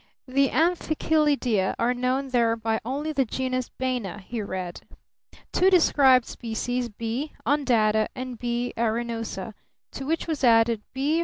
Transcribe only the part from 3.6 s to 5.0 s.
Baena," he read.